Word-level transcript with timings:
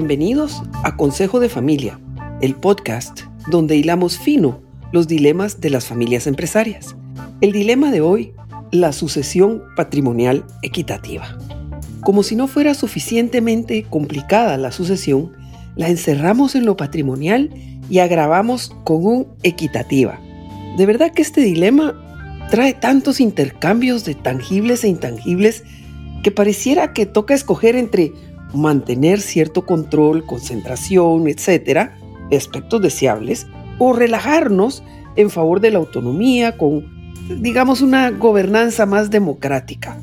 Bienvenidos 0.00 0.62
a 0.84 0.96
Consejo 0.96 1.40
de 1.40 1.48
Familia, 1.48 1.98
el 2.40 2.54
podcast 2.54 3.22
donde 3.50 3.74
hilamos 3.74 4.16
fino 4.16 4.60
los 4.92 5.08
dilemas 5.08 5.60
de 5.60 5.70
las 5.70 5.86
familias 5.86 6.28
empresarias. 6.28 6.94
El 7.40 7.50
dilema 7.50 7.90
de 7.90 8.00
hoy, 8.00 8.32
la 8.70 8.92
sucesión 8.92 9.60
patrimonial 9.74 10.44
equitativa. 10.62 11.36
Como 12.02 12.22
si 12.22 12.36
no 12.36 12.46
fuera 12.46 12.74
suficientemente 12.74 13.86
complicada 13.90 14.56
la 14.56 14.70
sucesión, 14.70 15.32
la 15.74 15.88
encerramos 15.88 16.54
en 16.54 16.64
lo 16.64 16.76
patrimonial 16.76 17.50
y 17.90 17.98
agravamos 17.98 18.70
con 18.84 19.04
un 19.04 19.26
equitativa. 19.42 20.20
De 20.76 20.86
verdad 20.86 21.10
que 21.10 21.22
este 21.22 21.40
dilema 21.40 22.46
trae 22.52 22.72
tantos 22.72 23.18
intercambios 23.18 24.04
de 24.04 24.14
tangibles 24.14 24.84
e 24.84 24.88
intangibles 24.90 25.64
que 26.22 26.30
pareciera 26.30 26.92
que 26.92 27.04
toca 27.04 27.34
escoger 27.34 27.74
entre 27.74 28.12
mantener 28.54 29.20
cierto 29.20 29.66
control, 29.66 30.24
concentración, 30.24 31.28
etcétera, 31.28 31.98
aspectos 32.36 32.82
deseables, 32.82 33.46
o 33.78 33.92
relajarnos 33.92 34.82
en 35.16 35.30
favor 35.30 35.60
de 35.60 35.70
la 35.70 35.78
autonomía 35.78 36.56
con, 36.56 36.84
digamos, 37.40 37.80
una 37.80 38.10
gobernanza 38.10 38.86
más 38.86 39.10
democrática. 39.10 39.98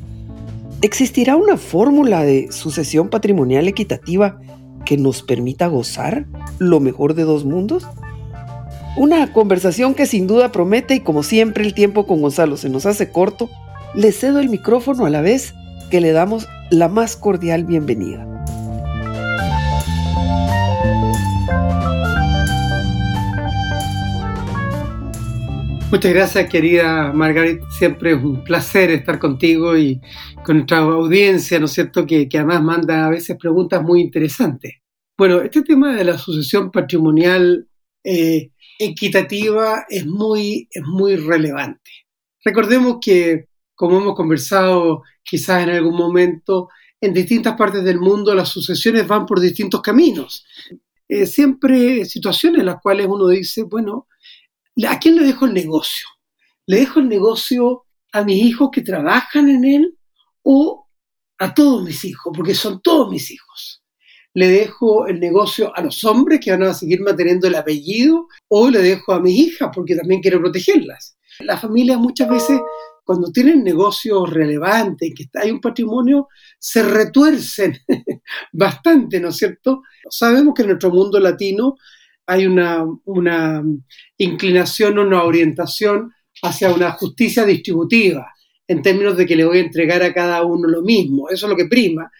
¿Existirá 0.82 1.36
una 1.36 1.56
fórmula 1.56 2.22
de 2.22 2.52
sucesión 2.52 3.08
patrimonial 3.08 3.66
equitativa 3.66 4.38
que 4.84 4.96
nos 4.96 5.22
permita 5.22 5.66
gozar 5.68 6.26
lo 6.58 6.80
mejor 6.80 7.14
de 7.14 7.24
dos 7.24 7.44
mundos? 7.44 7.86
Una 8.96 9.32
conversación 9.32 9.94
que 9.94 10.06
sin 10.06 10.26
duda 10.26 10.52
promete 10.52 10.94
y 10.94 11.00
como 11.00 11.22
siempre 11.22 11.64
el 11.64 11.74
tiempo 11.74 12.06
con 12.06 12.22
Gonzalo 12.22 12.56
se 12.56 12.68
nos 12.68 12.86
hace 12.86 13.10
corto, 13.10 13.50
le 13.94 14.12
cedo 14.12 14.38
el 14.38 14.48
micrófono 14.48 15.06
a 15.06 15.10
la 15.10 15.20
vez 15.20 15.54
que 15.90 16.00
le 16.00 16.12
damos 16.12 16.46
la 16.70 16.88
más 16.88 17.16
cordial 17.16 17.64
bienvenida. 17.64 18.35
Muchas 25.88 26.12
gracias, 26.12 26.50
querida 26.50 27.12
Margaret. 27.12 27.62
Siempre 27.70 28.10
es 28.10 28.16
un 28.16 28.42
placer 28.42 28.90
estar 28.90 29.20
contigo 29.20 29.78
y 29.78 30.00
con 30.44 30.56
nuestra 30.56 30.78
audiencia, 30.78 31.60
¿no 31.60 31.66
es 31.66 31.72
cierto?, 31.72 32.04
que, 32.04 32.28
además 32.34 32.60
manda 32.60 33.06
a 33.06 33.10
veces 33.10 33.36
preguntas 33.38 33.82
muy 33.84 34.00
interesantes. 34.00 34.74
Bueno, 35.16 35.40
este 35.40 35.62
tema 35.62 35.94
de 35.94 36.02
la 36.02 36.18
sucesión 36.18 36.72
patrimonial 36.72 37.68
eh, 38.02 38.50
equitativa 38.80 39.86
es 39.88 40.04
muy, 40.06 40.68
es 40.72 40.82
muy 40.82 41.14
relevante. 41.14 41.90
Recordemos 42.44 42.96
que, 43.00 43.46
como 43.76 43.98
hemos 43.98 44.16
conversado 44.16 45.04
quizás 45.22 45.62
en 45.62 45.70
algún 45.70 45.96
momento, 45.96 46.68
en 47.00 47.14
distintas 47.14 47.54
partes 47.54 47.84
del 47.84 48.00
mundo 48.00 48.34
las 48.34 48.48
sucesiones 48.48 49.06
van 49.06 49.24
por 49.24 49.38
distintos 49.38 49.82
caminos. 49.82 50.44
Eh, 51.08 51.26
siempre 51.26 52.04
situaciones 52.04 52.60
en 52.60 52.66
las 52.66 52.80
cuales 52.82 53.06
uno 53.08 53.28
dice, 53.28 53.62
bueno, 53.62 54.08
¿A 54.84 54.98
quién 54.98 55.16
le 55.16 55.24
dejo 55.24 55.46
el 55.46 55.54
negocio? 55.54 56.06
¿Le 56.66 56.80
dejo 56.80 57.00
el 57.00 57.08
negocio 57.08 57.84
a 58.12 58.24
mis 58.24 58.42
hijos 58.42 58.70
que 58.72 58.82
trabajan 58.82 59.48
en 59.48 59.64
él 59.64 59.98
o 60.42 60.86
a 61.38 61.54
todos 61.54 61.82
mis 61.82 62.04
hijos? 62.04 62.32
Porque 62.36 62.54
son 62.54 62.80
todos 62.82 63.10
mis 63.10 63.30
hijos. 63.30 63.82
¿Le 64.34 64.48
dejo 64.48 65.06
el 65.06 65.18
negocio 65.18 65.74
a 65.74 65.80
los 65.80 66.04
hombres 66.04 66.40
que 66.40 66.50
van 66.50 66.64
a 66.64 66.74
seguir 66.74 67.00
manteniendo 67.00 67.46
el 67.46 67.54
apellido 67.54 68.28
o 68.48 68.68
le 68.68 68.82
dejo 68.82 69.12
a 69.12 69.20
mis 69.20 69.34
hijas 69.38 69.70
porque 69.74 69.96
también 69.96 70.20
quiero 70.20 70.40
protegerlas? 70.40 71.16
Las 71.40 71.60
familias 71.60 71.98
muchas 71.98 72.28
veces 72.28 72.60
cuando 73.06 73.30
tienen 73.30 73.62
negocios 73.62 74.28
relevantes, 74.28 75.14
que 75.16 75.26
hay 75.40 75.52
un 75.52 75.60
patrimonio, 75.60 76.26
se 76.58 76.82
retuercen 76.82 77.78
bastante, 78.52 79.20
¿no 79.20 79.28
es 79.28 79.36
cierto? 79.36 79.82
Sabemos 80.10 80.54
que 80.54 80.62
en 80.62 80.68
nuestro 80.68 80.90
mundo 80.90 81.20
latino 81.20 81.76
hay 82.26 82.46
una, 82.46 82.84
una 83.04 83.62
inclinación, 84.18 84.98
una 84.98 85.22
orientación 85.22 86.12
hacia 86.42 86.72
una 86.72 86.92
justicia 86.92 87.44
distributiva, 87.44 88.32
en 88.68 88.82
términos 88.82 89.16
de 89.16 89.26
que 89.26 89.36
le 89.36 89.44
voy 89.44 89.58
a 89.58 89.62
entregar 89.62 90.02
a 90.02 90.12
cada 90.12 90.44
uno 90.44 90.68
lo 90.68 90.82
mismo, 90.82 91.28
eso 91.28 91.46
es 91.46 91.50
lo 91.50 91.56
que 91.56 91.66
prima. 91.66 92.10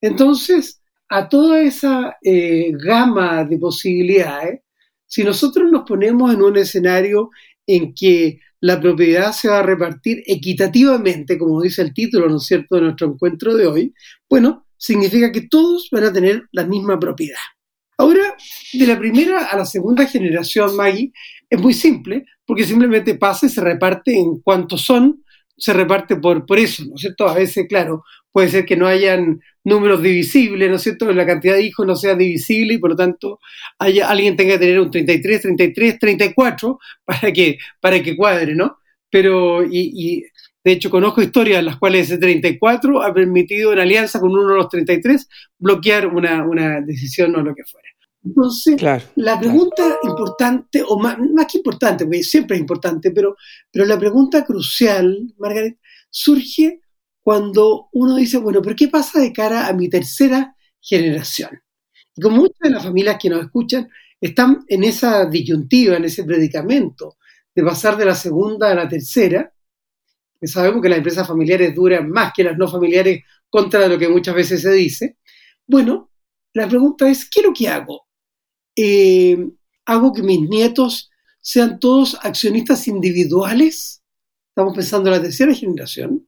Entonces, 0.00 0.80
a 1.08 1.28
toda 1.28 1.60
esa 1.60 2.16
eh, 2.22 2.72
gama 2.72 3.44
de 3.44 3.58
posibilidades, 3.58 4.60
si 5.06 5.22
nosotros 5.22 5.70
nos 5.70 5.82
ponemos 5.82 6.32
en 6.32 6.42
un 6.42 6.56
escenario 6.56 7.30
en 7.66 7.94
que 7.94 8.40
la 8.60 8.80
propiedad 8.80 9.32
se 9.32 9.48
va 9.48 9.58
a 9.58 9.62
repartir 9.62 10.22
equitativamente, 10.26 11.36
como 11.36 11.60
dice 11.60 11.82
el 11.82 11.92
título, 11.92 12.28
¿no 12.28 12.36
es 12.36 12.44
cierto?, 12.44 12.76
de 12.76 12.82
nuestro 12.82 13.08
encuentro 13.08 13.54
de 13.54 13.66
hoy, 13.66 13.94
bueno, 14.28 14.66
significa 14.76 15.30
que 15.30 15.42
todos 15.42 15.88
van 15.92 16.04
a 16.04 16.12
tener 16.12 16.44
la 16.52 16.64
misma 16.64 16.98
propiedad. 16.98 17.38
Ahora, 17.98 18.36
de 18.72 18.86
la 18.86 18.98
primera 18.98 19.46
a 19.46 19.56
la 19.56 19.66
segunda 19.66 20.06
generación, 20.06 20.74
Maggie, 20.76 21.12
es 21.48 21.60
muy 21.60 21.74
simple, 21.74 22.24
porque 22.46 22.64
simplemente 22.64 23.14
pasa 23.14 23.46
y 23.46 23.50
se 23.50 23.60
reparte 23.60 24.18
en 24.18 24.40
cuantos 24.40 24.82
son, 24.82 25.22
se 25.56 25.72
reparte 25.72 26.16
por, 26.16 26.46
por 26.46 26.58
eso, 26.58 26.84
¿no 26.84 26.94
es 26.94 27.02
cierto? 27.02 27.28
A 27.28 27.34
veces, 27.34 27.66
claro, 27.68 28.02
puede 28.32 28.48
ser 28.48 28.64
que 28.64 28.76
no 28.76 28.86
hayan 28.86 29.40
números 29.64 30.02
divisibles, 30.02 30.68
¿no 30.68 30.76
es 30.76 30.82
cierto? 30.82 31.12
La 31.12 31.26
cantidad 31.26 31.54
de 31.54 31.62
hijos 31.62 31.86
no 31.86 31.94
sea 31.94 32.16
divisible 32.16 32.74
y 32.74 32.78
por 32.78 32.90
lo 32.90 32.96
tanto 32.96 33.38
haya, 33.78 34.08
alguien 34.08 34.36
tenga 34.36 34.54
que 34.54 34.60
tener 34.60 34.80
un 34.80 34.90
33, 34.90 35.42
33, 35.42 35.98
34 35.98 36.78
para 37.04 37.32
que, 37.32 37.58
para 37.80 38.02
que 38.02 38.16
cuadre, 38.16 38.54
¿no? 38.54 38.78
Pero, 39.10 39.62
y, 39.64 40.24
de 40.64 40.72
hecho 40.72 40.90
conozco 40.90 41.22
historias 41.22 41.58
en 41.58 41.66
las 41.66 41.76
cuales 41.76 42.08
ese 42.08 42.18
34 42.18 43.02
ha 43.02 43.12
permitido 43.12 43.72
en 43.72 43.80
alianza 43.80 44.20
con 44.20 44.30
uno 44.30 44.48
de 44.48 44.56
los 44.56 44.68
33 44.68 45.28
bloquear 45.58 46.06
una, 46.06 46.46
una 46.46 46.80
decisión 46.80 47.34
o 47.36 47.42
lo 47.42 47.54
que 47.54 47.64
fuera. 47.64 47.88
Entonces, 48.24 48.80
la 49.16 49.40
pregunta 49.40 49.98
importante, 50.04 50.82
o 50.86 50.96
más, 50.98 51.16
que 51.50 51.58
importante, 51.58 52.04
porque 52.04 52.22
siempre 52.22 52.56
es 52.56 52.60
importante, 52.60 53.10
pero, 53.10 53.36
pero 53.70 53.84
la 53.84 53.98
pregunta 53.98 54.44
crucial, 54.44 55.34
Margaret, 55.38 55.78
surge 56.08 56.80
cuando 57.20 57.88
uno 57.92 58.16
dice, 58.16 58.38
bueno, 58.38 58.62
pero 58.62 58.76
¿qué 58.76 58.88
pasa 58.88 59.20
de 59.20 59.32
cara 59.32 59.66
a 59.66 59.72
mi 59.72 59.88
tercera 59.88 60.54
generación? 60.80 61.50
Y 62.14 62.20
como 62.20 62.36
muchas 62.36 62.58
de 62.60 62.70
las 62.70 62.84
familias 62.84 63.16
que 63.20 63.30
nos 63.30 63.42
escuchan 63.42 63.88
están 64.20 64.64
en 64.68 64.84
esa 64.84 65.26
disyuntiva, 65.26 65.96
en 65.96 66.04
ese 66.04 66.22
predicamento 66.22 67.16
de 67.54 67.64
pasar 67.64 67.96
de 67.96 68.04
la 68.04 68.14
segunda 68.14 68.70
a 68.70 68.74
la 68.74 68.88
tercera, 68.88 69.51
sabemos 70.48 70.82
que 70.82 70.88
las 70.88 70.98
empresas 70.98 71.26
familiares 71.26 71.74
duran 71.74 72.10
más 72.10 72.32
que 72.34 72.44
las 72.44 72.56
no 72.56 72.68
familiares 72.68 73.22
contra 73.48 73.86
lo 73.86 73.98
que 73.98 74.08
muchas 74.08 74.34
veces 74.34 74.62
se 74.62 74.72
dice, 74.72 75.16
bueno, 75.66 76.10
la 76.54 76.68
pregunta 76.68 77.08
es, 77.08 77.28
¿qué 77.28 77.40
es 77.40 77.46
lo 77.46 77.52
que 77.52 77.68
hago? 77.68 78.06
Eh, 78.76 79.38
hago 79.86 80.12
que 80.12 80.22
mis 80.22 80.40
nietos 80.48 81.10
sean 81.40 81.78
todos 81.78 82.16
accionistas 82.22 82.86
individuales, 82.88 84.02
estamos 84.48 84.74
pensando 84.74 85.10
en 85.10 85.16
la 85.16 85.22
tercera 85.22 85.54
generación, 85.54 86.26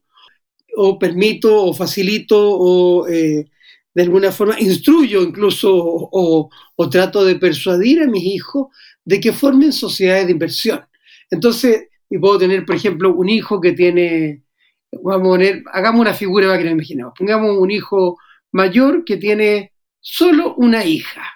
o 0.75 0.99
permito 0.99 1.65
o 1.65 1.73
facilito 1.73 2.37
o 2.37 3.07
eh, 3.07 3.49
de 3.93 4.03
alguna 4.03 4.31
forma 4.31 4.59
instruyo 4.59 5.23
incluso 5.23 5.71
o, 5.73 6.49
trato 6.91 7.23
de 7.23 7.35
persuadir 7.35 8.01
a 8.01 8.07
mis 8.07 8.23
hijos 8.23 8.67
de 9.05 9.19
que 9.19 9.31
formen 9.31 9.71
sociedades 9.71 10.25
de 10.25 10.33
inversión. 10.33 10.85
Entonces, 11.31 11.87
y 12.09 12.17
puedo 12.17 12.37
tener, 12.37 12.65
por 12.65 12.75
ejemplo, 12.75 13.13
un 13.13 13.29
hijo 13.29 13.59
que 13.59 13.73
tiene, 13.73 14.43
vamos 14.91 15.19
a 15.19 15.23
poner, 15.23 15.63
hagamos 15.71 16.01
una 16.01 16.13
figura 16.13 16.47
para 16.47 16.59
que 16.59 16.65
nos 16.65 16.73
imaginemos, 16.73 17.13
pongamos 17.17 17.57
un 17.57 17.71
hijo 17.71 18.17
mayor 18.51 19.03
que 19.03 19.17
tiene 19.17 19.73
solo 19.99 20.55
una 20.55 20.85
hija 20.85 21.35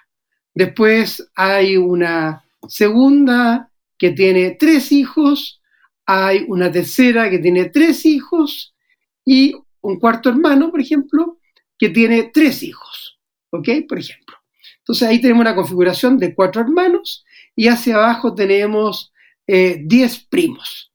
Después 0.54 1.30
hay 1.36 1.76
una 1.76 2.44
segunda 2.68 3.70
que 3.96 4.10
tiene 4.10 4.56
tres 4.58 4.92
hijos, 4.92 5.62
hay 6.06 6.44
una 6.48 6.70
tercera 6.72 7.30
que 7.30 7.38
tiene 7.38 7.66
tres 7.66 8.04
hijos 8.04 8.74
y 9.24 9.54
un 9.80 9.98
cuarto 9.98 10.28
hermano, 10.28 10.70
por 10.70 10.80
ejemplo, 10.80 11.38
que 11.78 11.88
tiene 11.90 12.30
tres 12.32 12.62
hijos. 12.62 13.18
¿Ok? 13.50 13.68
Por 13.88 13.98
ejemplo. 13.98 14.36
Entonces 14.78 15.08
ahí 15.08 15.20
tenemos 15.20 15.42
una 15.42 15.54
configuración 15.54 16.18
de 16.18 16.34
cuatro 16.34 16.62
hermanos 16.62 17.24
y 17.54 17.68
hacia 17.68 17.96
abajo 17.96 18.34
tenemos 18.34 19.12
eh, 19.52 19.82
diez 19.84 20.26
primos. 20.28 20.92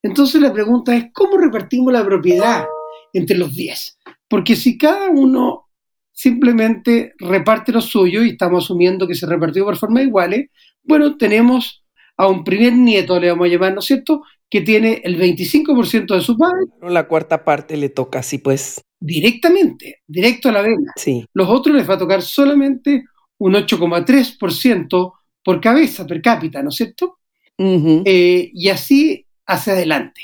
Entonces 0.00 0.40
la 0.40 0.52
pregunta 0.52 0.94
es, 0.94 1.06
¿cómo 1.12 1.38
repartimos 1.38 1.92
la 1.92 2.04
propiedad 2.04 2.64
entre 3.12 3.36
los 3.36 3.52
diez? 3.52 3.98
Porque 4.28 4.54
si 4.54 4.78
cada 4.78 5.10
uno 5.10 5.64
simplemente 6.12 7.14
reparte 7.18 7.72
lo 7.72 7.80
suyo 7.80 8.22
y 8.22 8.30
estamos 8.30 8.64
asumiendo 8.64 9.08
que 9.08 9.16
se 9.16 9.26
repartió 9.26 9.64
por 9.64 9.76
forma 9.76 10.02
iguales, 10.02 10.50
bueno, 10.84 11.16
tenemos 11.16 11.84
a 12.16 12.28
un 12.28 12.44
primer 12.44 12.74
nieto, 12.74 13.18
le 13.18 13.28
vamos 13.28 13.46
a 13.46 13.50
llamar, 13.50 13.74
¿no 13.74 13.80
es 13.80 13.86
cierto?, 13.86 14.22
que 14.48 14.60
tiene 14.60 15.00
el 15.02 15.18
25% 15.18 16.14
de 16.14 16.20
su 16.20 16.38
padre. 16.38 16.66
La 16.82 17.08
cuarta 17.08 17.44
parte 17.44 17.76
le 17.76 17.88
toca 17.88 18.20
así, 18.20 18.38
pues. 18.38 18.80
Directamente, 19.00 20.02
directo 20.06 20.48
a 20.48 20.52
la 20.52 20.62
vena. 20.62 20.92
Sí. 20.94 21.26
Los 21.34 21.48
otros 21.48 21.74
les 21.74 21.90
va 21.90 21.94
a 21.94 21.98
tocar 21.98 22.22
solamente 22.22 23.04
un 23.38 23.54
8,3% 23.54 25.12
por 25.42 25.60
cabeza, 25.60 26.06
per 26.06 26.22
cápita, 26.22 26.62
¿no 26.62 26.68
es 26.68 26.76
cierto? 26.76 27.18
Eh, 27.58 28.50
y 28.52 28.68
así 28.68 29.26
hacia 29.46 29.74
adelante. 29.74 30.20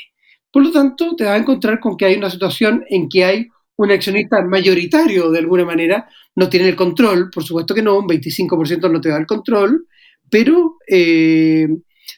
Por 0.51 0.63
lo 0.63 0.71
tanto, 0.71 1.15
te 1.15 1.23
vas 1.23 1.33
a 1.33 1.37
encontrar 1.37 1.79
con 1.79 1.97
que 1.97 2.05
hay 2.05 2.15
una 2.15 2.29
situación 2.29 2.83
en 2.89 3.09
que 3.09 3.25
hay 3.25 3.47
un 3.75 3.91
accionista 3.91 4.41
mayoritario 4.43 5.31
de 5.31 5.39
alguna 5.39 5.65
manera, 5.65 6.07
no 6.35 6.49
tiene 6.49 6.69
el 6.69 6.75
control, 6.75 7.29
por 7.31 7.43
supuesto 7.43 7.73
que 7.73 7.81
no, 7.81 7.97
un 7.97 8.07
25% 8.07 8.91
no 8.91 9.01
te 9.01 9.09
da 9.09 9.17
el 9.17 9.25
control, 9.25 9.87
pero, 10.29 10.77
eh, 10.87 11.67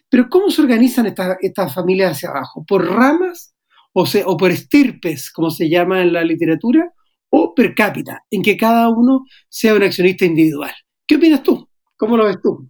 pero 0.09 0.29
¿cómo 0.29 0.49
se 0.49 0.61
organizan 0.61 1.05
estas 1.41 1.73
familias 1.73 2.11
hacia 2.11 2.29
abajo? 2.29 2.65
¿Por 2.67 2.85
ramas 2.85 3.55
o, 3.93 4.05
o 4.25 4.37
por 4.37 4.51
estirpes, 4.51 5.31
como 5.31 5.49
se 5.49 5.69
llama 5.69 6.01
en 6.01 6.13
la 6.13 6.23
literatura? 6.23 6.91
¿O 7.29 7.53
per 7.53 7.73
cápita, 7.73 8.23
en 8.29 8.41
que 8.41 8.57
cada 8.57 8.89
uno 8.89 9.25
sea 9.49 9.75
un 9.75 9.83
accionista 9.83 10.25
individual? 10.25 10.73
¿Qué 11.07 11.15
opinas 11.15 11.43
tú? 11.43 11.67
¿Cómo 11.97 12.17
lo 12.17 12.25
ves 12.25 12.37
tú? 12.41 12.69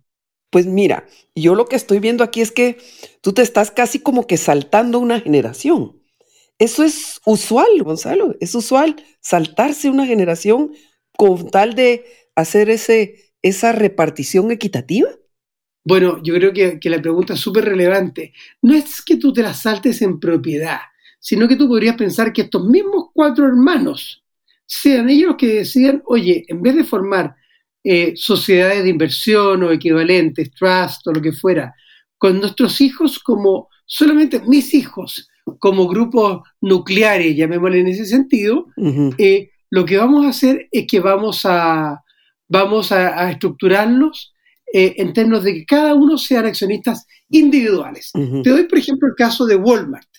Pues 0.56 0.68
mira, 0.68 1.06
yo 1.36 1.54
lo 1.54 1.66
que 1.66 1.76
estoy 1.76 2.00
viendo 2.00 2.24
aquí 2.24 2.40
es 2.40 2.50
que 2.50 2.78
tú 3.20 3.34
te 3.34 3.42
estás 3.42 3.72
casi 3.72 4.00
como 4.00 4.26
que 4.26 4.38
saltando 4.38 5.00
una 5.00 5.20
generación. 5.20 6.02
Eso 6.58 6.86
es 6.86 7.20
usual, 7.26 7.84
Gonzalo, 7.84 8.38
es 8.40 8.56
usual 8.56 8.96
saltarse 9.20 9.90
una 9.90 10.06
generación 10.06 10.72
con 11.18 11.52
tal 11.52 11.76
de 11.76 12.06
hacer 12.38 12.70
ese, 12.70 13.34
esa 13.42 13.74
repartición 13.74 14.50
equitativa. 14.50 15.10
Bueno, 15.84 16.24
yo 16.24 16.34
creo 16.36 16.54
que, 16.54 16.80
que 16.80 16.90
la 16.90 17.02
pregunta 17.02 17.34
es 17.34 17.42
súper 17.42 17.66
relevante. 17.66 18.32
No 18.62 18.74
es 18.74 19.02
que 19.02 19.18
tú 19.18 19.34
te 19.34 19.44
la 19.44 19.54
saltes 19.54 20.02
en 20.02 20.22
propiedad, 20.22 20.80
sino 21.20 21.50
que 21.50 21.58
tú 21.58 21.68
podrías 21.68 21.98
pensar 21.98 22.32
que 22.32 22.44
estos 22.44 22.66
mismos 22.66 23.08
cuatro 23.14 23.46
hermanos 23.46 24.24
sean 24.66 25.10
ellos 25.10 25.32
los 25.32 25.36
que 25.36 25.48
decidan, 25.48 26.02
oye, 26.06 26.46
en 26.48 26.62
vez 26.62 26.78
de 26.78 26.86
formar 26.86 27.36
eh, 27.88 28.14
sociedades 28.16 28.84
de 28.84 28.90
inversión 28.90 29.62
o 29.62 29.72
equivalentes, 29.72 30.52
trust 30.52 31.06
o 31.06 31.12
lo 31.12 31.22
que 31.22 31.32
fuera, 31.32 31.72
con 32.18 32.40
nuestros 32.40 32.82
hijos 32.82 33.20
como 33.20 33.70
solamente 33.86 34.42
mis 34.48 34.74
hijos, 34.74 35.30
como 35.60 35.88
grupos 35.88 36.42
nucleares, 36.62 37.38
llamémosle 37.38 37.82
en 37.82 37.88
ese 37.90 38.08
sentido, 38.08 38.66
eh, 39.20 39.52
lo 39.70 39.86
que 39.86 39.98
vamos 39.98 40.26
a 40.26 40.30
hacer 40.30 40.68
es 40.72 40.88
que 40.88 41.00
vamos 41.00 41.46
a, 41.46 42.02
vamos 42.48 42.92
a, 42.92 43.30
estructurarlos 43.30 44.34
eh, 44.74 44.96
en 44.98 45.14
términos 45.14 45.44
de 45.44 45.54
que 45.54 45.66
cada 45.66 45.94
uno 45.94 46.18
sean 46.18 46.48
accionistas 46.48 47.06
individuales. 47.30 48.12
Te 48.44 48.50
doy, 48.50 48.64
por 48.64 48.80
ejemplo, 48.80 49.08
el 49.08 49.16
caso 49.16 49.46
de 49.46 49.58
Walmart. 49.58 50.10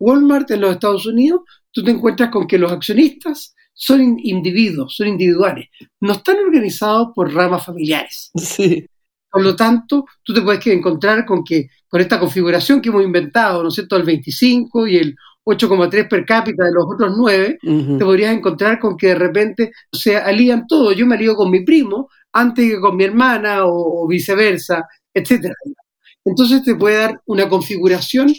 Walmart 0.00 0.50
en 0.50 0.62
los 0.62 0.72
Estados 0.72 1.06
Unidos, 1.06 1.42
tú 1.70 1.84
te 1.84 1.92
encuentras 1.92 2.30
con 2.30 2.48
que 2.48 2.58
los 2.58 2.72
accionistas 2.72 3.54
son 3.74 4.18
individuos, 4.22 4.94
son 4.96 5.08
individuales, 5.08 5.68
no 6.00 6.12
están 6.12 6.36
organizados 6.38 7.08
por 7.14 7.32
ramas 7.32 7.64
familiares. 7.64 8.30
Sí. 8.36 8.86
Por 9.30 9.42
lo 9.42 9.56
tanto, 9.56 10.04
tú 10.22 10.34
te 10.34 10.42
puedes 10.42 10.66
encontrar 10.66 11.24
con 11.24 11.42
que 11.42 11.68
con 11.88 12.00
esta 12.00 12.20
configuración 12.20 12.82
que 12.82 12.90
hemos 12.90 13.02
inventado, 13.02 13.62
¿no 13.62 13.70
es 13.70 13.74
cierto?, 13.74 13.96
el 13.96 14.02
25 14.02 14.86
y 14.86 14.96
el 14.96 15.16
8,3 15.44 16.08
per 16.08 16.24
cápita 16.24 16.64
de 16.64 16.72
los 16.72 16.84
otros 16.86 17.14
9, 17.16 17.58
te 17.62 18.04
podrías 18.04 18.34
encontrar 18.34 18.78
con 18.78 18.96
que 18.96 19.08
de 19.08 19.14
repente 19.14 19.72
se 19.90 20.16
alían 20.16 20.66
todos. 20.66 20.94
Yo 20.94 21.06
me 21.06 21.16
alío 21.16 21.34
con 21.34 21.50
mi 21.50 21.64
primo 21.64 22.08
antes 22.32 22.70
que 22.70 22.80
con 22.80 22.96
mi 22.96 23.04
hermana 23.04 23.64
o, 23.64 24.06
viceversa, 24.06 24.86
etcétera. 25.12 25.54
Entonces 26.24 26.62
te 26.62 26.74
puede 26.74 26.98
dar 26.98 27.20
una 27.26 27.48
configuración 27.48 28.32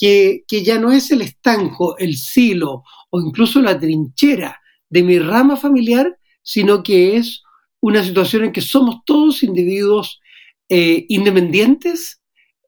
que, 0.00 0.44
que 0.48 0.64
ya 0.64 0.78
no 0.78 0.90
es 0.90 1.10
el 1.10 1.22
estanco, 1.22 1.96
el 1.98 2.16
silo 2.16 2.82
o 3.10 3.20
incluso 3.20 3.60
la 3.60 3.78
trinchera 3.78 4.58
de 4.90 5.02
mi 5.02 5.18
rama 5.18 5.56
familiar, 5.56 6.18
sino 6.42 6.82
que 6.82 7.16
es 7.16 7.42
una 7.80 8.02
situación 8.02 8.44
en 8.44 8.52
que 8.52 8.60
somos 8.60 9.00
todos 9.04 9.42
individuos 9.42 10.20
eh, 10.68 11.06
independientes, 11.08 12.20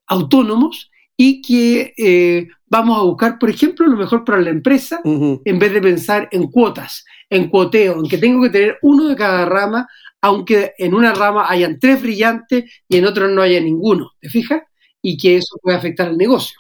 autónomos, 0.07 0.91
y 1.23 1.43
que 1.43 1.93
eh, 1.99 2.49
vamos 2.67 2.99
a 2.99 3.03
buscar, 3.03 3.39
por 3.39 3.51
ejemplo, 3.51 3.87
lo 3.87 3.99
mejor 3.99 4.25
para 4.25 4.41
la 4.41 4.49
empresa, 4.49 5.03
en 5.05 5.59
vez 5.59 5.71
de 5.71 5.83
pensar 5.83 6.31
en 6.33 6.47
cuotas, 6.47 7.05
en 7.29 7.51
cuoteo, 7.51 7.99
en 7.99 8.09
que 8.09 8.17
tengo 8.17 8.43
que 8.43 8.49
tener 8.49 8.79
uno 8.81 9.07
de 9.07 9.17
cada 9.17 9.45
rama, 9.45 9.87
aunque 10.23 10.73
en 10.79 10.95
una 10.95 11.13
rama 11.13 11.45
hayan 11.47 11.79
tres 11.79 12.01
brillantes 12.01 12.73
y 12.89 12.97
en 12.97 13.05
otra 13.05 13.29
no 13.29 13.43
haya 13.43 13.61
ninguno, 13.61 14.13
¿te 14.19 14.31
fijas? 14.31 14.63
Y 15.03 15.19
que 15.19 15.37
eso 15.37 15.59
puede 15.61 15.77
afectar 15.77 16.09
al 16.09 16.17
negocio. 16.17 16.59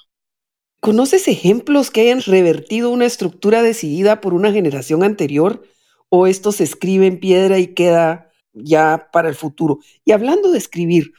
¿Conoces 0.80 1.28
ejemplos 1.28 1.90
que 1.90 2.00
hayan 2.00 2.22
revertido 2.22 2.90
una 2.90 3.04
estructura 3.04 3.62
decidida 3.62 4.22
por 4.22 4.32
una 4.32 4.50
generación 4.50 5.02
anterior? 5.02 5.62
¿O 6.08 6.26
esto 6.26 6.52
se 6.52 6.64
escribe 6.64 7.06
en 7.06 7.20
piedra 7.20 7.58
y 7.58 7.74
queda 7.74 8.30
ya 8.54 9.10
para 9.12 9.28
el 9.28 9.34
futuro? 9.34 9.80
Y 10.06 10.12
hablando 10.12 10.50
de 10.50 10.58
escribir, 10.58 11.12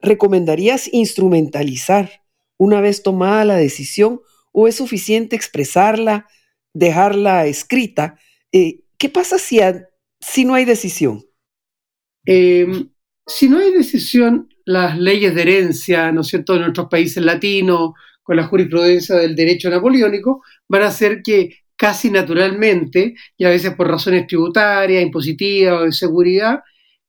¿recomendarías 0.00 0.92
instrumentalizar 0.92 2.24
una 2.58 2.80
vez 2.80 3.04
tomada 3.04 3.44
la 3.44 3.56
decisión 3.56 4.20
o 4.50 4.66
es 4.66 4.74
suficiente 4.74 5.36
expresarla, 5.36 6.26
dejarla 6.72 7.46
escrita? 7.46 8.18
Eh, 8.50 8.80
¿Qué 8.98 9.08
pasa 9.08 9.38
si, 9.38 9.60
si 10.20 10.44
no 10.44 10.54
hay 10.54 10.64
decisión? 10.64 11.24
Em, 12.26 12.90
si 13.26 13.48
no 13.48 13.58
hay 13.58 13.72
decisión, 13.72 14.48
las 14.64 14.98
leyes 14.98 15.34
de 15.36 15.42
herencia, 15.42 16.10
¿no 16.10 16.22
es 16.22 16.28
cierto?, 16.28 16.54
en 16.54 16.62
nuestros 16.62 16.88
países 16.88 17.22
latinos, 17.22 17.92
con 18.24 18.36
la 18.36 18.44
jurisprudencia 18.44 19.14
del 19.16 19.36
derecho 19.36 19.70
napoleónico, 19.70 20.42
van 20.68 20.82
a 20.82 20.88
hacer 20.88 21.22
que 21.22 21.58
casi 21.76 22.10
naturalmente, 22.10 23.14
y 23.36 23.44
a 23.44 23.50
veces 23.50 23.74
por 23.74 23.88
razones 23.88 24.26
tributarias, 24.26 25.02
impositivas 25.02 25.80
o 25.80 25.84
de 25.84 25.92
seguridad, 25.92 26.60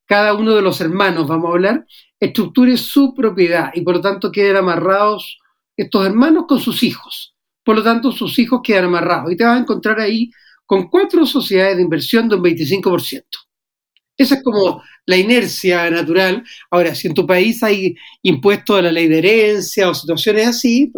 cada 0.05 0.35
uno 0.35 0.53
de 0.55 0.61
los 0.61 0.79
hermanos, 0.81 1.27
vamos 1.27 1.49
a 1.49 1.53
hablar, 1.53 1.85
estructure 2.19 2.77
su 2.77 3.15
propiedad 3.15 3.71
y 3.73 3.81
por 3.81 3.95
lo 3.95 4.01
tanto 4.01 4.31
queden 4.31 4.57
amarrados 4.57 5.39
estos 5.75 6.05
hermanos 6.05 6.45
con 6.47 6.59
sus 6.59 6.83
hijos. 6.83 7.35
Por 7.63 7.77
lo 7.77 7.83
tanto, 7.83 8.11
sus 8.11 8.37
hijos 8.37 8.61
quedan 8.63 8.85
amarrados 8.85 9.31
y 9.31 9.35
te 9.37 9.43
vas 9.43 9.57
a 9.57 9.61
encontrar 9.61 9.99
ahí 9.99 10.29
con 10.65 10.89
cuatro 10.89 11.25
sociedades 11.25 11.77
de 11.77 11.83
inversión 11.83 12.29
de 12.29 12.35
un 12.35 12.43
25%. 12.43 13.23
Esa 14.17 14.35
es 14.35 14.43
como 14.43 14.81
la 15.05 15.17
inercia 15.17 15.89
natural. 15.89 16.43
Ahora, 16.71 16.95
si 16.95 17.07
en 17.07 17.13
tu 17.13 17.25
país 17.27 17.61
hay 17.63 17.95
impuestos 18.21 18.79
a 18.79 18.81
la 18.81 18.91
ley 18.91 19.07
de 19.07 19.17
herencia 19.19 19.89
o 19.89 19.93
situaciones 19.93 20.47
así, 20.47 20.91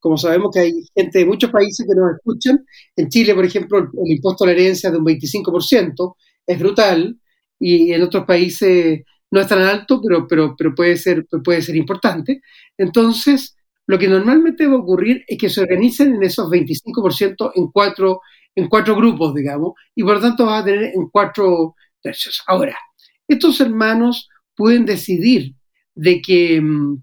como 0.00 0.18
sabemos 0.18 0.50
que 0.52 0.60
hay 0.60 0.72
gente 0.94 1.20
de 1.20 1.26
muchos 1.26 1.50
países 1.50 1.86
que 1.86 1.94
nos 1.94 2.16
escuchan, 2.16 2.64
en 2.96 3.08
Chile, 3.08 3.34
por 3.34 3.44
ejemplo, 3.44 3.78
el, 3.78 4.12
impuesto 4.12 4.44
a 4.44 4.48
la 4.48 4.52
herencia 4.52 4.88
es 4.88 4.92
de 4.92 4.98
un 4.98 5.04
25%, 5.04 6.16
es 6.46 6.58
brutal, 6.58 7.18
y 7.58 7.92
en 7.92 8.02
otros 8.02 8.24
países 8.24 9.02
no 9.30 9.40
es 9.40 9.48
tan 9.48 9.62
alto, 9.62 10.00
pero, 10.02 10.26
pero, 10.28 10.54
pero 10.56 10.74
puede, 10.74 10.96
ser, 10.96 11.26
puede 11.44 11.62
ser 11.62 11.76
importante. 11.76 12.40
Entonces, 12.76 13.56
lo 13.86 13.98
que 13.98 14.08
normalmente 14.08 14.66
va 14.66 14.74
a 14.74 14.78
ocurrir 14.78 15.24
es 15.26 15.38
que 15.38 15.50
se 15.50 15.60
organicen 15.60 16.14
en 16.14 16.22
esos 16.22 16.48
25% 16.50 17.52
en 17.54 17.68
cuatro, 17.68 18.20
en 18.54 18.68
cuatro 18.68 18.96
grupos, 18.96 19.34
digamos, 19.34 19.74
y 19.94 20.02
por 20.02 20.14
lo 20.14 20.20
tanto 20.20 20.46
vas 20.46 20.62
a 20.62 20.64
tener 20.64 20.92
en 20.94 21.08
cuatro 21.10 21.74
Ahora, 22.46 22.76
estos 23.28 23.60
hermanos 23.60 24.28
pueden 24.54 24.86
decidir 24.86 25.54
de 25.94 26.20
que, 26.20 26.60
mm, 26.60 27.02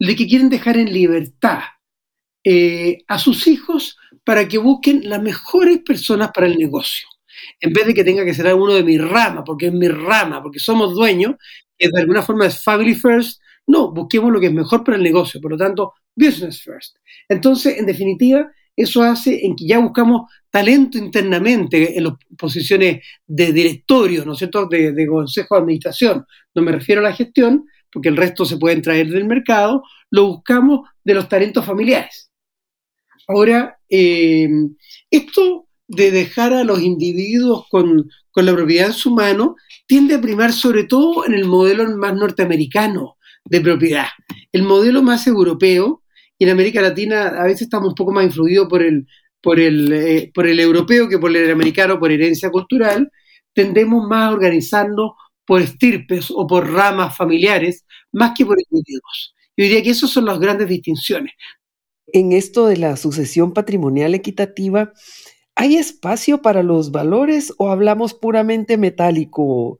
de 0.00 0.16
que 0.16 0.26
quieren 0.26 0.48
dejar 0.48 0.76
en 0.76 0.92
libertad 0.92 1.60
eh, 2.42 3.04
a 3.06 3.18
sus 3.18 3.46
hijos 3.46 3.98
para 4.24 4.48
que 4.48 4.58
busquen 4.58 5.08
las 5.08 5.22
mejores 5.22 5.80
personas 5.80 6.30
para 6.32 6.46
el 6.46 6.56
negocio. 6.56 7.06
En 7.60 7.72
vez 7.72 7.86
de 7.86 7.94
que 7.94 8.04
tenga 8.04 8.24
que 8.24 8.34
ser 8.34 8.52
uno 8.54 8.74
de 8.74 8.82
mi 8.82 8.98
rama, 8.98 9.44
porque 9.44 9.66
es 9.66 9.72
mi 9.72 9.88
rama, 9.88 10.42
porque 10.42 10.58
somos 10.58 10.94
dueños, 10.94 11.36
que 11.76 11.88
de 11.88 12.00
alguna 12.00 12.22
forma 12.22 12.46
es 12.46 12.62
family 12.62 12.94
first, 12.94 13.40
no, 13.66 13.92
busquemos 13.92 14.32
lo 14.32 14.40
que 14.40 14.46
es 14.46 14.52
mejor 14.52 14.84
para 14.84 14.96
el 14.96 15.02
negocio, 15.02 15.40
por 15.40 15.52
lo 15.52 15.56
tanto, 15.56 15.94
business 16.14 16.62
first. 16.62 16.96
Entonces, 17.28 17.78
en 17.78 17.86
definitiva, 17.86 18.50
eso 18.76 19.02
hace 19.02 19.44
en 19.44 19.56
que 19.56 19.66
ya 19.66 19.78
buscamos 19.78 20.30
talento 20.50 20.98
internamente 20.98 21.96
en 21.96 22.04
las 22.04 22.14
posiciones 22.36 23.04
de 23.26 23.52
directorio, 23.52 24.24
¿no 24.24 24.32
es 24.32 24.38
cierto?, 24.38 24.66
de, 24.66 25.06
consejo 25.06 25.54
de 25.54 25.60
administración. 25.60 26.26
No 26.54 26.62
me 26.62 26.72
refiero 26.72 27.00
a 27.00 27.04
la 27.04 27.12
gestión, 27.12 27.66
porque 27.92 28.08
el 28.08 28.16
resto 28.16 28.44
se 28.44 28.56
pueden 28.56 28.82
traer 28.82 29.08
del 29.08 29.26
mercado, 29.26 29.82
lo 30.10 30.26
buscamos 30.26 30.88
de 31.04 31.14
los 31.14 31.28
talentos 31.28 31.64
familiares. 31.64 32.30
Ahora, 33.28 33.78
eh, 33.88 34.48
esto 35.10 35.66
de 35.86 36.10
dejar 36.10 36.52
a 36.52 36.64
los 36.64 36.80
individuos 36.80 37.66
con, 37.68 38.08
con, 38.30 38.46
la 38.46 38.54
propiedad 38.54 38.88
en 38.88 38.92
su 38.92 39.12
mano 39.12 39.56
tiende 39.86 40.14
a 40.14 40.20
primar 40.20 40.52
sobre 40.52 40.84
todo 40.84 41.26
en 41.26 41.34
el 41.34 41.44
modelo 41.44 41.88
más 41.96 42.14
norteamericano 42.14 43.16
de 43.44 43.60
propiedad. 43.60 44.06
El 44.52 44.62
modelo 44.62 45.02
más 45.02 45.26
europeo 45.26 46.02
y 46.40 46.44
en 46.44 46.50
América 46.50 46.80
Latina 46.80 47.26
a 47.38 47.44
veces 47.44 47.62
estamos 47.62 47.90
un 47.90 47.94
poco 47.94 48.12
más 48.12 48.24
influidos 48.24 48.66
por 48.66 48.82
el, 48.82 49.06
por 49.42 49.60
el, 49.60 49.92
eh, 49.92 50.30
por 50.34 50.46
el 50.46 50.58
europeo 50.58 51.06
que 51.06 51.18
por 51.18 51.36
el 51.36 51.50
americano, 51.50 52.00
por 52.00 52.10
herencia 52.10 52.48
cultural, 52.50 53.12
tendemos 53.52 54.08
más 54.08 54.30
a 54.30 54.32
organizarnos 54.32 55.10
por 55.44 55.60
estirpes 55.60 56.30
o 56.30 56.46
por 56.46 56.72
ramas 56.72 57.14
familiares, 57.14 57.84
más 58.12 58.32
que 58.34 58.46
por 58.46 58.56
individuos. 58.58 59.34
Yo 59.54 59.64
diría 59.64 59.82
que 59.82 59.90
esas 59.90 60.08
son 60.08 60.24
las 60.24 60.40
grandes 60.40 60.66
distinciones. 60.66 61.34
En 62.06 62.32
esto 62.32 62.68
de 62.68 62.78
la 62.78 62.96
sucesión 62.96 63.52
patrimonial 63.52 64.14
equitativa, 64.14 64.94
¿hay 65.54 65.76
espacio 65.76 66.40
para 66.40 66.62
los 66.62 66.90
valores 66.90 67.52
o 67.58 67.68
hablamos 67.68 68.14
puramente 68.14 68.78
metálico, 68.78 69.78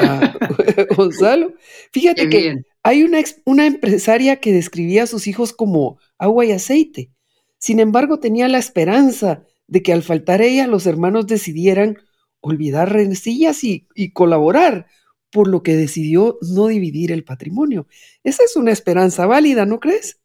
ah, 0.00 0.34
Gonzalo? 0.96 1.54
Fíjate 1.92 2.28
que 2.28 2.64
hay 2.82 3.02
una, 3.02 3.20
una 3.44 3.66
empresaria 3.66 4.36
que 4.36 4.52
describía 4.52 5.04
a 5.04 5.06
sus 5.06 5.26
hijos 5.26 5.52
como 5.52 5.98
agua 6.18 6.44
y 6.46 6.52
aceite. 6.52 7.10
Sin 7.58 7.80
embargo, 7.80 8.20
tenía 8.20 8.48
la 8.48 8.58
esperanza 8.58 9.44
de 9.66 9.82
que 9.82 9.92
al 9.92 10.02
faltar 10.02 10.42
ella 10.42 10.66
los 10.66 10.86
hermanos 10.86 11.26
decidieran 11.26 11.98
olvidar 12.40 12.92
rencillas 12.92 13.62
y, 13.64 13.86
y 13.94 14.12
colaborar, 14.12 14.86
por 15.30 15.46
lo 15.46 15.62
que 15.62 15.76
decidió 15.76 16.38
no 16.42 16.66
dividir 16.66 17.12
el 17.12 17.24
patrimonio. 17.24 17.86
Esa 18.24 18.44
es 18.44 18.56
una 18.56 18.72
esperanza 18.72 19.26
válida, 19.26 19.64
¿no 19.64 19.78
crees? 19.78 20.18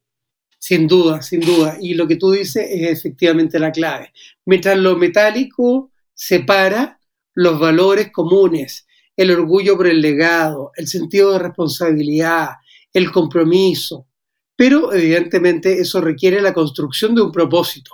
Sin 0.58 0.88
duda, 0.88 1.22
sin 1.22 1.42
duda. 1.42 1.78
Y 1.80 1.94
lo 1.94 2.08
que 2.08 2.16
tú 2.16 2.32
dices 2.32 2.68
es 2.70 3.00
efectivamente 3.00 3.60
la 3.60 3.72
clave. 3.72 4.12
Mientras 4.46 4.78
lo 4.78 4.98
metálico 4.98 5.92
separa 6.14 7.00
los 7.34 7.60
valores 7.60 8.12
comunes, 8.12 8.85
el 9.18 9.32
orgullo 9.32 9.78
por 9.78 9.88
el 9.88 10.02
legado, 10.02 10.72
el 10.76 10.88
sentido 10.88 11.34
de 11.34 11.40
responsabilidad, 11.40 12.50
el 12.94 13.12
compromiso. 13.12 14.08
Pero 14.56 14.94
evidentemente 14.94 15.80
eso 15.80 16.02
requiere 16.02 16.42
la 16.42 16.54
construcción 16.54 17.14
de 17.16 17.22
un 17.22 17.32
propósito. 17.32 17.92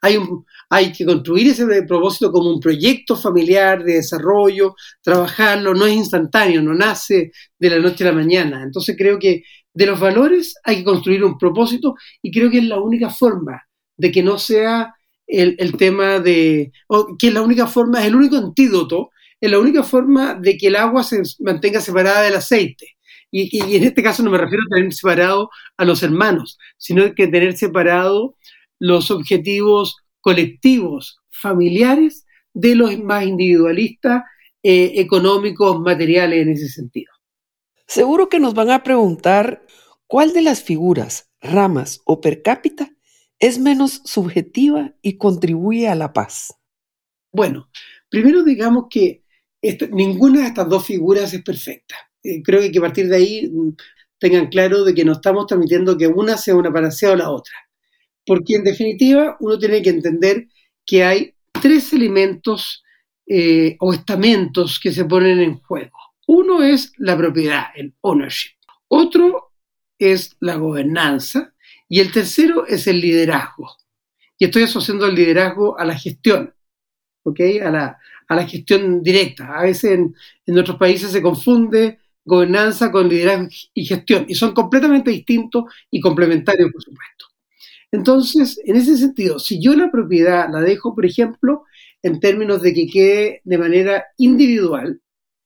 Hay, 0.00 0.16
un, 0.16 0.44
hay 0.68 0.92
que 0.92 1.04
construir 1.04 1.48
ese 1.48 1.82
propósito 1.84 2.30
como 2.30 2.50
un 2.50 2.60
proyecto 2.60 3.16
familiar 3.16 3.82
de 3.82 3.94
desarrollo, 3.94 4.74
trabajarlo, 5.02 5.74
no 5.74 5.86
es 5.86 5.94
instantáneo, 5.94 6.62
no 6.62 6.74
nace 6.74 7.32
de 7.58 7.70
la 7.70 7.78
noche 7.78 8.04
a 8.04 8.08
la 8.08 8.16
mañana. 8.16 8.62
Entonces 8.62 8.96
creo 8.98 9.18
que 9.18 9.44
de 9.72 9.86
los 9.86 9.98
valores 9.98 10.54
hay 10.62 10.76
que 10.76 10.84
construir 10.84 11.24
un 11.24 11.38
propósito 11.38 11.94
y 12.22 12.30
creo 12.30 12.50
que 12.50 12.58
es 12.58 12.64
la 12.64 12.80
única 12.80 13.10
forma 13.10 13.62
de 13.96 14.12
que 14.12 14.22
no 14.22 14.38
sea 14.38 14.94
el, 15.26 15.56
el 15.58 15.76
tema 15.76 16.20
de, 16.20 16.70
o 16.88 17.16
que 17.18 17.28
es 17.28 17.34
la 17.34 17.42
única 17.42 17.66
forma, 17.66 18.00
es 18.00 18.06
el 18.06 18.14
único 18.14 18.36
antídoto, 18.36 19.10
es 19.46 19.50
la 19.50 19.58
única 19.58 19.82
forma 19.82 20.34
de 20.34 20.56
que 20.56 20.68
el 20.68 20.76
agua 20.76 21.02
se 21.02 21.22
mantenga 21.40 21.80
separada 21.80 22.22
del 22.22 22.36
aceite. 22.36 22.96
Y, 23.30 23.56
y, 23.56 23.76
en 23.76 23.84
este 23.84 24.02
caso 24.02 24.22
no 24.22 24.30
me 24.30 24.38
refiero 24.38 24.62
a 24.62 24.76
tener 24.76 24.92
separado 24.92 25.50
a 25.76 25.84
los 25.84 26.02
hermanos, 26.02 26.58
sino 26.76 27.14
que 27.14 27.26
tener 27.26 27.56
separado 27.56 28.36
los 28.78 29.10
objetivos 29.10 29.96
colectivos, 30.20 31.18
familiares, 31.30 32.24
de 32.54 32.76
los 32.76 32.96
más 32.98 33.24
individualistas, 33.24 34.22
eh, 34.62 34.92
económicos, 34.94 35.80
materiales 35.80 36.42
en 36.42 36.52
ese 36.52 36.68
sentido. 36.68 37.12
Seguro 37.86 38.28
que 38.28 38.40
nos 38.40 38.54
van 38.54 38.70
a 38.70 38.82
preguntar 38.82 39.66
cuál 40.06 40.32
de 40.32 40.40
las 40.40 40.62
figuras, 40.62 41.30
ramas 41.40 42.00
o 42.06 42.20
per 42.20 42.40
cápita 42.40 42.90
es 43.38 43.58
menos 43.58 44.00
subjetiva 44.04 44.94
y 45.02 45.18
contribuye 45.18 45.88
a 45.88 45.94
la 45.94 46.12
paz. 46.12 46.54
Bueno, 47.30 47.68
primero 48.08 48.42
digamos 48.42 48.86
que 48.88 49.23
ninguna 49.90 50.42
de 50.42 50.46
estas 50.48 50.68
dos 50.68 50.86
figuras 50.86 51.32
es 51.32 51.42
perfecta. 51.42 51.96
Eh, 52.22 52.42
creo 52.42 52.60
que, 52.60 52.72
que 52.72 52.78
a 52.78 52.82
partir 52.82 53.08
de 53.08 53.16
ahí 53.16 53.50
mm, 53.50 53.70
tengan 54.18 54.48
claro 54.48 54.84
de 54.84 54.94
que 54.94 55.04
no 55.04 55.12
estamos 55.12 55.46
transmitiendo 55.46 55.96
que 55.96 56.06
una 56.06 56.36
sea 56.36 56.56
una 56.56 56.72
panacea 56.72 57.12
o 57.12 57.16
la 57.16 57.30
otra. 57.30 57.54
Porque 58.26 58.56
en 58.56 58.64
definitiva 58.64 59.36
uno 59.40 59.58
tiene 59.58 59.82
que 59.82 59.90
entender 59.90 60.48
que 60.86 61.04
hay 61.04 61.34
tres 61.60 61.92
elementos 61.92 62.82
eh, 63.26 63.76
o 63.80 63.92
estamentos 63.92 64.78
que 64.78 64.92
se 64.92 65.04
ponen 65.04 65.40
en 65.40 65.58
juego. 65.60 65.96
Uno 66.26 66.62
es 66.62 66.92
la 66.98 67.16
propiedad, 67.16 67.64
el 67.74 67.94
ownership. 68.00 68.52
Otro 68.88 69.52
es 69.98 70.36
la 70.40 70.56
gobernanza. 70.56 71.54
Y 71.88 72.00
el 72.00 72.12
tercero 72.12 72.66
es 72.66 72.86
el 72.86 73.00
liderazgo. 73.00 73.76
Y 74.38 74.46
estoy 74.46 74.64
asociando 74.64 75.06
el 75.06 75.14
liderazgo 75.14 75.78
a 75.78 75.84
la 75.84 75.96
gestión, 75.96 76.54
¿ok? 77.22 77.40
A 77.62 77.70
la, 77.70 77.98
a 78.28 78.36
la 78.36 78.46
gestión 78.46 79.02
directa. 79.02 79.58
A 79.58 79.62
veces 79.62 79.92
en, 79.92 80.14
en 80.46 80.58
otros 80.58 80.76
países 80.76 81.10
se 81.10 81.22
confunde 81.22 81.98
gobernanza 82.24 82.90
con 82.90 83.08
liderazgo 83.08 83.48
y 83.74 83.84
gestión. 83.84 84.24
Y 84.28 84.34
son 84.34 84.54
completamente 84.54 85.10
distintos 85.10 85.64
y 85.90 86.00
complementarios, 86.00 86.72
por 86.72 86.82
supuesto. 86.82 87.26
Entonces, 87.92 88.60
en 88.64 88.76
ese 88.76 88.96
sentido, 88.96 89.38
si 89.38 89.60
yo 89.60 89.74
la 89.74 89.90
propiedad 89.90 90.48
la 90.50 90.60
dejo, 90.60 90.94
por 90.94 91.06
ejemplo, 91.06 91.64
en 92.02 92.18
términos 92.18 92.60
de 92.60 92.74
que 92.74 92.86
quede 92.86 93.40
de 93.44 93.58
manera 93.58 94.04
individual, 94.18 95.00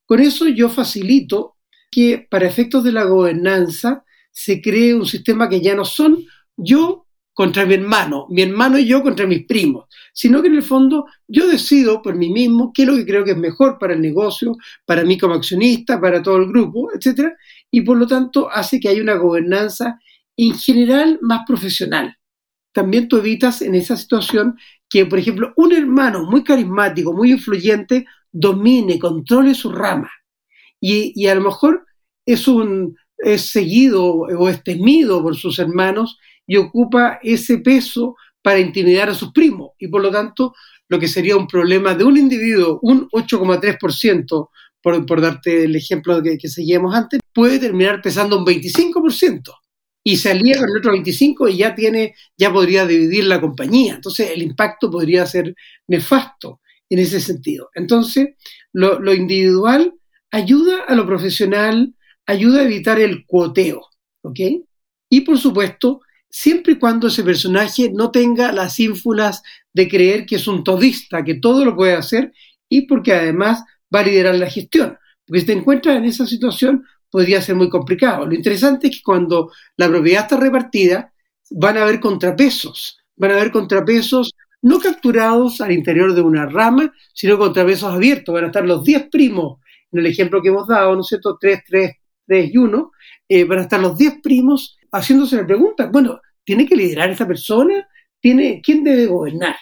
con 0.07 0.21
eso 0.21 0.49
yo 0.49 0.71
facilito 0.71 1.57
que 1.91 2.27
para 2.31 2.47
efectos 2.47 2.85
de 2.85 2.93
la 2.93 3.05
gobernanza 3.05 4.05
se 4.31 4.63
cree 4.63 4.95
un 4.95 5.07
sistema 5.07 5.49
que 5.49 5.61
ya 5.61 5.75
no 5.75 5.85
son 5.85 6.25
yo 6.57 7.07
contra 7.38 7.64
mi 7.64 7.75
hermano, 7.75 8.26
mi 8.30 8.42
hermano 8.42 8.80
y 8.80 8.85
yo 8.85 9.00
contra 9.00 9.25
mis 9.25 9.47
primos, 9.47 9.87
sino 10.12 10.42
que 10.42 10.49
en 10.49 10.57
el 10.57 10.64
fondo 10.64 11.07
yo 11.28 11.47
decido 11.47 12.02
por 12.02 12.16
mí 12.16 12.30
mismo 12.30 12.73
qué 12.75 12.83
es 12.83 12.88
lo 12.88 12.97
que 12.97 13.07
creo 13.07 13.25
que 13.25 13.30
es 13.30 13.37
mejor 13.37 13.78
para 13.78 13.95
el 13.95 14.00
negocio, 14.00 14.57
para 14.85 15.04
mí 15.04 15.16
como 15.16 15.35
accionista, 15.35 16.00
para 16.00 16.21
todo 16.21 16.38
el 16.38 16.49
grupo, 16.49 16.90
etc. 16.92 17.28
Y 17.71 17.83
por 17.83 17.97
lo 17.97 18.09
tanto 18.09 18.50
hace 18.50 18.80
que 18.80 18.88
haya 18.88 19.00
una 19.00 19.14
gobernanza 19.14 20.00
en 20.37 20.52
general 20.59 21.21
más 21.23 21.42
profesional. 21.47 22.16
También 22.73 23.07
tú 23.07 23.18
evitas 23.18 23.62
en 23.62 23.76
esa 23.76 23.97
situación 23.97 24.57
que, 24.90 25.07
por 25.07 25.21
ejemplo, 25.21 25.52
un 25.54 25.73
hermano 25.73 26.25
muy 26.25 26.42
carismático, 26.42 27.12
muy 27.12 27.30
influyente, 27.30 28.04
domine, 28.33 28.99
controle 28.99 29.54
su 29.54 29.71
rama. 29.71 30.11
Y, 30.80 31.12
y 31.14 31.28
a 31.28 31.37
lo 31.37 31.42
mejor 31.42 31.87
es, 32.26 32.49
un, 32.49 32.97
es 33.16 33.42
seguido 33.42 34.07
o 34.07 34.49
es 34.49 34.64
temido 34.64 35.23
por 35.23 35.37
sus 35.37 35.61
hermanos 35.61 36.18
y 36.49 36.57
ocupa 36.57 37.21
ese 37.23 37.59
peso 37.59 38.17
para 38.43 38.59
intimidar 38.59 39.09
a 39.09 39.14
sus 39.14 39.31
primos. 39.31 39.71
Y 39.78 39.87
por 39.87 40.02
lo 40.02 40.11
tanto, 40.11 40.55
lo 40.88 40.99
que 40.99 41.07
sería 41.07 41.37
un 41.37 41.47
problema 41.47 41.95
de 41.95 42.02
un 42.02 42.17
individuo, 42.17 42.81
un 42.83 43.09
8,3%, 43.11 44.49
por, 44.83 45.07
por 45.07 45.21
darte 45.21 45.64
el 45.64 45.76
ejemplo 45.76 46.21
que, 46.21 46.37
que 46.37 46.49
seguíamos 46.49 46.93
antes, 46.95 47.21
puede 47.33 47.61
terminar 47.61 48.02
pesando 48.02 48.37
un 48.37 48.45
25% 48.45 49.52
y 50.09 50.17
se 50.17 50.31
con 50.31 50.71
el 50.71 50.78
otro 50.78 50.93
25 50.93 51.49
y 51.49 51.59
ya 51.59 51.75
tiene, 51.75 52.14
ya 52.38 52.50
podría 52.50 52.87
dividir 52.87 53.25
la 53.25 53.43
compañía. 53.43 53.97
Entonces 53.97 54.31
el 54.31 54.40
impacto 54.40 54.90
podría 54.90 55.26
ser 55.26 55.55
nefasto 55.87 56.62
en 56.88 57.00
ese 57.00 57.21
sentido. 57.21 57.69
Entonces, 57.75 58.31
lo, 58.73 59.12
individual 59.12 59.93
ayuda 60.31 60.85
a 60.88 60.95
lo 60.95 61.05
profesional, 61.05 61.95
ayuda 62.25 62.61
a 62.61 62.64
evitar 62.64 62.99
el 62.99 63.26
cuoteo. 63.26 63.83
Y 65.11 65.21
por 65.21 65.38
supuesto, 65.38 66.00
siempre 66.31 66.75
y 66.75 66.79
cuando 66.79 67.09
ese 67.09 67.25
personaje 67.25 67.91
no 67.93 68.11
tenga 68.11 68.53
las 68.53 68.79
ínfulas 68.81 69.43
de 69.73 69.89
creer 69.89 70.27
que 70.27 70.37
es 70.37 70.47
un 70.47 70.65
todista, 70.65 71.25
que 71.25 71.35
todo 71.35 71.65
lo 71.65 71.75
puede 71.77 71.95
hacer 71.95 72.33
y 72.69 72.83
porque 72.83 73.15
además 73.15 73.65
va 73.95 74.01
a 74.01 74.05
liderar 74.05 74.35
la 74.35 74.51
gestión. 74.51 74.99
Porque 75.27 75.41
si 75.41 75.47
te 75.47 75.53
encuentras 75.53 75.97
en 75.97 76.05
esa 76.05 76.27
situación, 76.27 76.85
podría 77.11 77.41
ser 77.41 77.55
muy 77.55 77.69
complicado. 77.69 78.27
Lo 78.27 78.35
interesante 78.35 78.89
es 78.89 78.97
que 78.97 79.03
cuando 79.03 79.53
la 79.77 79.89
propiedad 79.89 80.23
está 80.23 80.37
repartida, 80.37 81.13
van 81.51 81.79
a 81.79 81.83
haber 81.83 82.01
contrapesos, 82.01 82.99
van 83.17 83.33
a 83.33 83.35
haber 83.35 83.51
contrapesos 83.51 84.33
no 84.61 84.81
capturados 84.81 85.61
al 85.61 85.73
interior 85.73 86.15
de 86.15 86.21
una 86.21 86.47
rama, 86.47 86.93
sino 87.15 87.39
contrapesos 87.39 87.93
abiertos. 87.93 88.35
Van 88.35 88.45
a 88.45 88.47
estar 88.49 88.67
los 88.67 88.83
10 88.85 89.09
primos, 89.09 89.61
en 89.93 90.01
el 90.01 90.07
ejemplo 90.07 90.43
que 90.43 90.49
hemos 90.49 90.67
dado, 90.67 90.95
¿no 90.95 91.01
es 91.01 91.07
cierto? 91.07 91.39
3, 91.41 91.61
3, 91.67 91.93
3 92.27 92.51
y 92.53 92.59
1. 92.59 92.91
Eh, 93.29 93.45
van 93.45 93.61
a 93.61 93.63
estar 93.63 93.81
los 93.81 93.97
10 93.97 94.21
primos 94.23 94.78
haciéndose 94.92 95.37
la 95.37 95.47
pregunta, 95.47 95.87
bueno, 95.87 96.21
¿tiene 96.45 96.66
que 96.66 96.76
liderar 96.76 97.11
esta 97.11 97.26
persona? 97.26 97.87
¿Tiene, 98.21 98.61
¿Quién 98.62 98.85
debe 98.85 99.07
gobernar? 99.07 99.57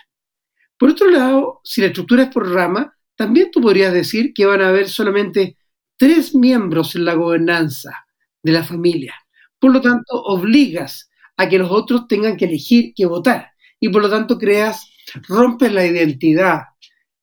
Por 0.79 0.91
otro 0.91 1.11
lado, 1.11 1.61
si 1.65 1.81
la 1.81 1.89
estructura 1.89 2.25
es 2.25 2.31
por 2.31 2.53
rama, 2.53 2.95
también 3.15 3.51
tú 3.51 3.61
podrías 3.61 3.93
decir 3.93 4.33
que 4.35 4.47
van 4.47 4.61
a 4.61 4.69
haber 4.69 4.89
solamente 4.89 5.57
tres 5.97 6.35
miembros 6.35 6.95
en 6.95 7.05
la 7.05 7.15
gobernanza 7.15 8.07
de 8.43 8.53
la 8.53 8.63
familia. 8.63 9.15
Por 9.59 9.73
lo 9.73 9.81
tanto, 9.81 10.23
obligas 10.23 11.11
a 11.37 11.49
que 11.49 11.59
los 11.59 11.71
otros 11.71 12.07
tengan 12.07 12.37
que 12.37 12.45
elegir 12.45 12.93
que 12.95 13.07
votar. 13.07 13.51
Y 13.81 13.89
por 13.89 14.03
lo 14.03 14.11
tanto, 14.11 14.39
creas, 14.39 14.91
rompes 15.29 15.73
la 15.73 15.87
identidad 15.87 16.63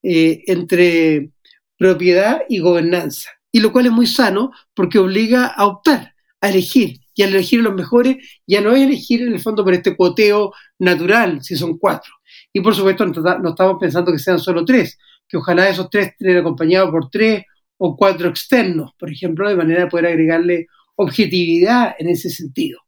eh, 0.01 0.43
entre 0.47 1.31
propiedad 1.77 2.41
y 2.49 2.59
gobernanza. 2.59 3.29
Y 3.51 3.59
lo 3.59 3.71
cual 3.71 3.85
es 3.85 3.91
muy 3.91 4.07
sano 4.07 4.51
porque 4.73 4.99
obliga 4.99 5.45
a 5.45 5.65
optar, 5.65 6.15
a 6.41 6.49
elegir. 6.49 7.02
Y 7.15 7.23
al 7.23 7.29
elegir 7.29 7.61
los 7.61 7.75
mejores, 7.75 8.17
ya 8.47 8.61
no 8.61 8.71
es 8.71 8.81
elegir 8.83 9.21
en 9.21 9.33
el 9.33 9.39
fondo 9.39 9.63
por 9.63 9.73
este 9.73 9.95
cuoteo 9.95 10.53
natural, 10.79 11.43
si 11.43 11.55
son 11.55 11.77
cuatro. 11.77 12.13
Y 12.51 12.61
por 12.61 12.75
supuesto, 12.75 13.05
no 13.05 13.49
estamos 13.49 13.77
pensando 13.79 14.11
que 14.11 14.19
sean 14.19 14.39
solo 14.39 14.65
tres, 14.65 14.97
que 15.27 15.37
ojalá 15.37 15.69
esos 15.69 15.89
tres 15.89 16.07
estén 16.07 16.37
acompañados 16.37 16.91
por 16.91 17.09
tres 17.09 17.43
o 17.77 17.95
cuatro 17.95 18.29
externos, 18.29 18.91
por 18.97 19.11
ejemplo, 19.11 19.47
de 19.49 19.55
manera 19.55 19.81
de 19.81 19.89
poder 19.89 20.07
agregarle 20.07 20.67
objetividad 20.95 21.95
en 21.99 22.09
ese 22.09 22.29
sentido. 22.29 22.79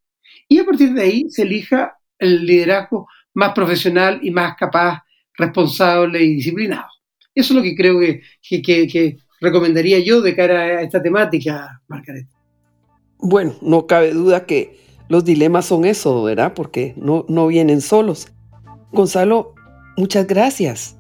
Y 0.48 0.60
a 0.60 0.66
partir 0.66 0.94
de 0.94 1.02
ahí 1.02 1.26
se 1.30 1.44
elija 1.44 1.98
el 2.20 2.46
liderazgo 2.46 3.08
más 3.34 3.54
profesional 3.54 4.20
y 4.22 4.32
más 4.32 4.56
capaz, 4.56 5.04
responsable 5.38 6.24
y 6.24 6.36
disciplinado. 6.36 6.88
Eso 7.34 7.54
es 7.54 7.58
lo 7.58 7.64
que 7.64 7.76
creo 7.76 8.00
que, 8.00 8.22
que, 8.62 8.88
que 8.88 9.18
recomendaría 9.42 10.00
yo 10.00 10.22
de 10.22 10.36
cara 10.36 10.62
a 10.62 10.82
esta 10.82 11.02
temática, 11.02 11.82
Margaret. 11.88 12.28
Bueno, 13.28 13.54
no 13.62 13.88
cabe 13.88 14.14
duda 14.14 14.46
que 14.46 14.80
los 15.10 15.26
dilemas 15.26 15.66
son 15.66 15.86
eso, 15.86 16.24
¿verdad? 16.24 16.54
Porque 16.54 16.94
no, 16.96 17.26
no 17.28 17.48
vienen 17.48 17.82
solos. 17.82 18.28
Gonzalo, 18.92 19.56
muchas 19.98 20.28
gracias. 20.28 20.96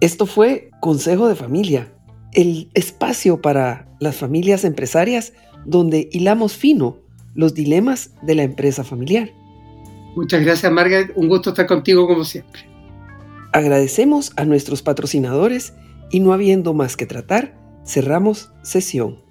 Esto 0.00 0.26
fue 0.26 0.70
Consejo 0.80 1.26
de 1.26 1.34
Familia 1.34 1.90
el 2.32 2.70
espacio 2.74 3.40
para 3.40 3.88
las 3.98 4.16
familias 4.16 4.64
empresarias 4.64 5.32
donde 5.64 6.08
hilamos 6.12 6.54
fino 6.54 6.98
los 7.34 7.54
dilemas 7.54 8.12
de 8.22 8.34
la 8.34 8.42
empresa 8.42 8.84
familiar. 8.84 9.30
Muchas 10.16 10.42
gracias, 10.42 10.70
Margaret. 10.70 11.12
Un 11.16 11.28
gusto 11.28 11.50
estar 11.50 11.66
contigo 11.66 12.06
como 12.06 12.24
siempre. 12.24 12.62
Agradecemos 13.52 14.32
a 14.36 14.44
nuestros 14.44 14.82
patrocinadores 14.82 15.72
y 16.10 16.20
no 16.20 16.32
habiendo 16.32 16.74
más 16.74 16.96
que 16.96 17.06
tratar, 17.06 17.56
cerramos 17.84 18.52
sesión. 18.62 19.22